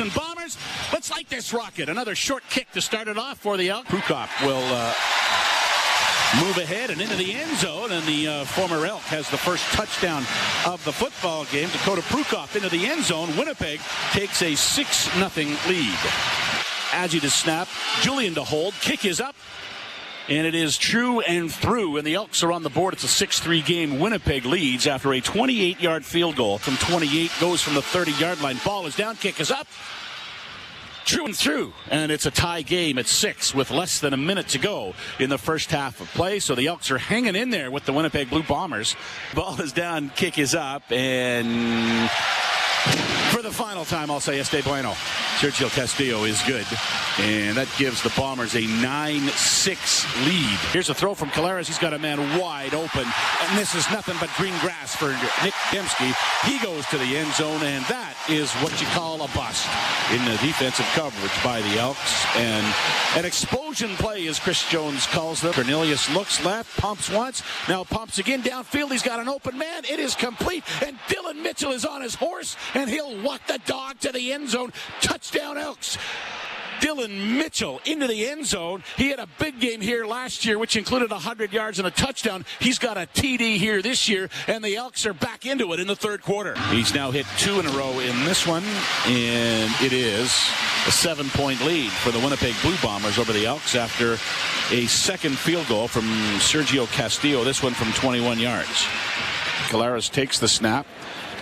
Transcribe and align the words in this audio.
And 0.00 0.12
Bombers. 0.12 0.56
Let's 0.92 1.08
light 1.10 1.28
this 1.28 1.52
rocket. 1.52 1.88
Another 1.88 2.16
short 2.16 2.42
kick 2.50 2.68
to 2.72 2.80
start 2.80 3.06
it 3.06 3.16
off 3.16 3.38
for 3.38 3.56
the 3.56 3.68
Elk. 3.68 3.86
Prukop 3.86 4.28
will 4.44 4.56
uh, 4.56 4.92
move 6.42 6.58
ahead 6.58 6.90
and 6.90 7.00
into 7.00 7.14
the 7.14 7.32
end 7.32 7.56
zone, 7.58 7.92
and 7.92 8.04
the 8.04 8.26
uh, 8.26 8.44
former 8.44 8.84
Elk 8.84 9.02
has 9.02 9.30
the 9.30 9.38
first 9.38 9.64
touchdown 9.66 10.24
of 10.66 10.84
the 10.84 10.92
football 10.92 11.44
game. 11.44 11.68
Dakota 11.68 12.00
Prukop 12.02 12.56
into 12.56 12.68
the 12.70 12.86
end 12.86 13.04
zone. 13.04 13.28
Winnipeg 13.36 13.78
takes 14.10 14.42
a 14.42 14.56
6 14.56 15.10
0 15.12 15.28
lead. 15.68 15.98
Aggie 16.92 17.20
to 17.20 17.30
snap, 17.30 17.68
Julien 18.00 18.34
to 18.34 18.42
hold, 18.42 18.74
kick 18.80 19.04
is 19.04 19.20
up. 19.20 19.36
And 20.26 20.46
it 20.46 20.54
is 20.54 20.78
true 20.78 21.20
and 21.20 21.52
through, 21.52 21.98
and 21.98 22.06
the 22.06 22.14
Elks 22.14 22.42
are 22.42 22.50
on 22.50 22.62
the 22.62 22.70
board. 22.70 22.94
It's 22.94 23.04
a 23.04 23.08
6 23.08 23.40
3 23.40 23.60
game. 23.60 23.98
Winnipeg 23.98 24.46
leads 24.46 24.86
after 24.86 25.12
a 25.12 25.20
28 25.20 25.80
yard 25.80 26.04
field 26.04 26.36
goal 26.36 26.56
from 26.56 26.76
28, 26.78 27.30
goes 27.40 27.60
from 27.60 27.74
the 27.74 27.82
30 27.82 28.12
yard 28.12 28.40
line. 28.40 28.56
Ball 28.64 28.86
is 28.86 28.96
down, 28.96 29.16
kick 29.16 29.38
is 29.38 29.50
up. 29.50 29.66
True 31.04 31.26
and 31.26 31.36
through, 31.36 31.74
and 31.90 32.10
it's 32.10 32.24
a 32.24 32.30
tie 32.30 32.62
game 32.62 32.96
at 32.96 33.06
six 33.06 33.54
with 33.54 33.70
less 33.70 34.00
than 34.00 34.14
a 34.14 34.16
minute 34.16 34.48
to 34.48 34.58
go 34.58 34.94
in 35.18 35.28
the 35.28 35.36
first 35.36 35.70
half 35.70 36.00
of 36.00 36.08
play. 36.14 36.38
So 36.38 36.54
the 36.54 36.68
Elks 36.68 36.90
are 36.90 36.96
hanging 36.96 37.36
in 37.36 37.50
there 37.50 37.70
with 37.70 37.84
the 37.84 37.92
Winnipeg 37.92 38.30
Blue 38.30 38.42
Bombers. 38.42 38.96
Ball 39.34 39.60
is 39.60 39.72
down, 39.72 40.10
kick 40.16 40.38
is 40.38 40.54
up, 40.54 40.90
and 40.90 42.10
for 43.30 43.42
the 43.42 43.50
final 43.50 43.84
time, 43.84 44.10
I'll 44.10 44.20
say 44.20 44.38
Este 44.38 44.62
Bueno. 44.64 44.94
Sergio 45.38 45.68
Castillo 45.68 46.24
is 46.24 46.40
good. 46.42 46.66
And 47.18 47.56
that 47.56 47.68
gives 47.76 48.02
the 48.02 48.12
Bombers 48.16 48.54
a 48.54 48.62
9-6 48.62 50.26
lead. 50.26 50.58
Here's 50.72 50.90
a 50.90 50.94
throw 50.94 51.14
from 51.14 51.30
Collaros. 51.30 51.66
He's 51.66 51.78
got 51.78 51.92
a 51.92 51.98
man 51.98 52.18
wide 52.38 52.74
open. 52.74 53.04
And 53.04 53.58
this 53.58 53.74
is 53.74 53.88
nothing 53.90 54.16
but 54.20 54.30
green 54.36 54.56
grass 54.60 54.94
for 54.94 55.08
Nick 55.42 55.54
Demski. 55.70 56.14
He 56.48 56.58
goes 56.64 56.86
to 56.86 56.98
the 56.98 57.16
end 57.16 57.32
zone, 57.34 57.62
and 57.62 57.84
that 57.86 58.14
is 58.28 58.50
what 58.54 58.80
you 58.80 58.86
call 58.88 59.22
a 59.22 59.28
bust 59.28 59.68
in 60.12 60.24
the 60.24 60.36
defensive 60.38 60.86
coverage 60.94 61.44
by 61.44 61.60
the 61.62 61.78
Elks. 61.78 62.24
And 62.36 62.64
an 63.16 63.24
explosion 63.24 63.90
play, 63.96 64.26
as 64.28 64.38
Chris 64.38 64.68
Jones 64.70 65.06
calls 65.06 65.40
them. 65.40 65.52
Cornelius 65.52 66.12
looks 66.14 66.44
left, 66.44 66.76
pumps 66.80 67.10
once, 67.10 67.42
now 67.68 67.84
pumps 67.84 68.18
again 68.18 68.42
downfield. 68.42 68.90
He's 68.90 69.02
got 69.02 69.20
an 69.20 69.28
open 69.28 69.58
man. 69.58 69.84
It 69.84 69.98
is 69.98 70.14
complete. 70.14 70.64
And 70.84 70.98
Dylan 71.08 71.42
Mitchell 71.42 71.72
is 71.72 71.84
on 71.84 72.02
his 72.02 72.14
horse, 72.14 72.56
and 72.74 72.90
he'll 72.90 73.20
walk 73.22 73.46
the 73.46 73.60
dog 73.66 73.98
to 74.00 74.12
the 74.12 74.32
end 74.32 74.48
zone. 74.48 74.72
Touchdown 75.00 75.58
Elks. 75.58 75.98
Dylan 76.80 77.38
Mitchell 77.38 77.80
into 77.86 78.06
the 78.06 78.26
end 78.28 78.44
zone. 78.44 78.82
He 78.96 79.08
had 79.08 79.18
a 79.18 79.26
big 79.38 79.58
game 79.58 79.80
here 79.80 80.04
last 80.04 80.44
year, 80.44 80.58
which 80.58 80.76
included 80.76 81.10
100 81.10 81.52
yards 81.52 81.78
and 81.78 81.88
a 81.88 81.90
touchdown. 81.90 82.44
He's 82.60 82.78
got 82.78 82.98
a 82.98 83.08
TD 83.14 83.56
here 83.56 83.80
this 83.80 84.08
year, 84.08 84.28
and 84.46 84.62
the 84.62 84.76
Elks 84.76 85.06
are 85.06 85.14
back 85.14 85.46
into 85.46 85.72
it 85.72 85.80
in 85.80 85.86
the 85.86 85.96
third 85.96 86.22
quarter. 86.22 86.58
He's 86.70 86.94
now 86.94 87.10
hit 87.10 87.26
two 87.38 87.58
in 87.58 87.66
a 87.66 87.70
row 87.70 88.00
in 88.00 88.24
this 88.24 88.46
one, 88.46 88.64
and 89.06 89.72
it 89.80 89.92
is 89.92 90.26
a 90.86 90.92
seven 90.92 91.28
point 91.30 91.64
lead 91.64 91.90
for 91.90 92.10
the 92.10 92.18
Winnipeg 92.18 92.54
Blue 92.60 92.76
Bombers 92.82 93.18
over 93.18 93.32
the 93.32 93.46
Elks 93.46 93.74
after 93.74 94.18
a 94.70 94.86
second 94.86 95.38
field 95.38 95.66
goal 95.68 95.88
from 95.88 96.04
Sergio 96.38 96.86
Castillo, 96.92 97.44
this 97.44 97.62
one 97.62 97.72
from 97.72 97.92
21 97.92 98.38
yards. 98.38 98.86
Collaros 99.68 100.10
takes 100.10 100.38
the 100.38 100.48
snap, 100.48 100.86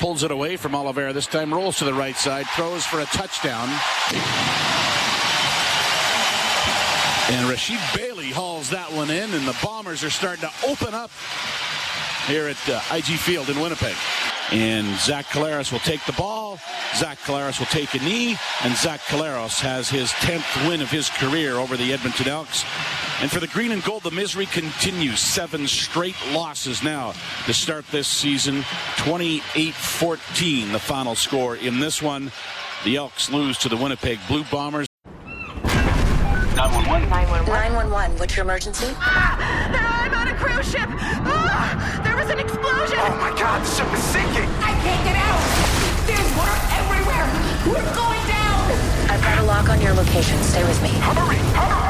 pulls 0.00 0.22
it 0.22 0.30
away 0.30 0.56
from 0.56 0.74
Oliveira 0.74 1.12
this 1.12 1.26
time, 1.26 1.52
rolls 1.52 1.76
to 1.78 1.84
the 1.84 1.92
right 1.92 2.16
side, 2.16 2.46
throws 2.56 2.86
for 2.86 3.00
a 3.00 3.04
touchdown. 3.04 3.68
And 7.28 7.46
Rasheed 7.46 7.96
Bailey 7.96 8.30
hauls 8.30 8.70
that 8.70 8.90
one 8.90 9.10
in, 9.10 9.32
and 9.34 9.46
the 9.46 9.56
Bombers 9.62 10.02
are 10.02 10.10
starting 10.10 10.40
to 10.40 10.50
open 10.66 10.94
up 10.94 11.10
here 12.26 12.48
at 12.48 12.68
uh, 12.68 12.80
IG 12.90 13.18
Field 13.18 13.50
in 13.50 13.60
Winnipeg. 13.60 13.94
And 14.50 14.98
Zach 14.98 15.26
Collaros 15.26 15.70
will 15.70 15.78
take 15.80 16.04
the 16.06 16.12
ball. 16.12 16.58
Zach 16.96 17.18
Collaros 17.18 17.58
will 17.58 17.66
take 17.66 17.94
a 17.94 18.02
knee. 18.02 18.36
And 18.64 18.74
Zach 18.76 19.00
Collaros 19.00 19.60
has 19.60 19.90
his 19.90 20.10
10th 20.12 20.66
win 20.66 20.80
of 20.80 20.90
his 20.90 21.10
career 21.10 21.56
over 21.56 21.76
the 21.76 21.92
Edmonton 21.92 22.26
Elks. 22.26 22.64
And 23.20 23.30
for 23.30 23.38
the 23.38 23.48
green 23.48 23.70
and 23.70 23.84
gold, 23.84 24.02
the 24.02 24.10
misery 24.10 24.46
continues. 24.46 25.20
Seven 25.20 25.66
straight 25.66 26.16
losses 26.32 26.82
now 26.82 27.12
to 27.44 27.52
start 27.52 27.84
this 27.88 28.08
season. 28.08 28.64
28 28.96 29.74
14, 29.74 30.72
the 30.72 30.78
final 30.78 31.14
score 31.14 31.56
in 31.56 31.80
this 31.80 32.00
one. 32.00 32.32
The 32.84 32.96
Elks 32.96 33.28
lose 33.28 33.58
to 33.58 33.68
the 33.68 33.76
Winnipeg 33.76 34.18
Blue 34.26 34.42
Bombers. 34.44 34.86
911. 36.56 37.10
911, 37.10 37.46
911. 37.46 38.18
what's 38.18 38.34
your 38.34 38.44
emergency? 38.44 38.86
Ah, 38.96 39.36
I'm 40.08 40.14
on 40.14 40.28
a 40.28 40.34
cruise 40.36 40.70
ship. 40.70 40.88
Ah, 40.88 42.00
there 42.02 42.16
was 42.16 42.30
an 42.30 42.38
explosion. 42.38 42.96
Oh 43.04 43.16
my 43.20 43.36
god, 43.38 43.60
the 43.60 43.68
ship 43.68 43.92
is 43.92 44.02
sinking. 44.16 44.48
I 44.64 44.72
can't 44.80 45.04
get 45.04 45.20
out. 45.20 45.44
There's 46.08 46.30
water 46.40 46.56
everywhere. 46.72 47.28
We're 47.68 47.94
going 47.94 48.24
down. 48.32 49.12
I've 49.12 49.20
got 49.20 49.38
a 49.40 49.42
lock 49.44 49.68
on 49.68 49.78
your 49.82 49.92
location. 49.92 50.42
Stay 50.42 50.64
with 50.64 50.82
me. 50.82 50.88
Hurry, 50.88 51.36
hurry. 51.36 51.89